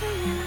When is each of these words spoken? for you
for 0.00 0.06
you 0.26 0.39